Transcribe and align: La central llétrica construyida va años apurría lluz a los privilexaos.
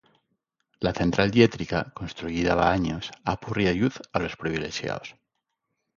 La 0.87 0.93
central 0.99 1.29
llétrica 1.35 1.91
construyida 1.93 2.55
va 2.61 2.71
años 2.71 3.11
apurría 3.23 3.71
lluz 3.71 4.01
a 4.11 4.17
los 4.17 4.35
privilexaos. 4.35 5.13